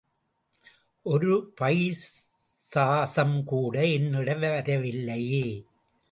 ஒரு 1.05 1.53
பைசாசம் 1.61 3.43
கூட 3.43 3.85
என்னிடம் 3.87 4.39
வரவில்லையே. 4.39 5.43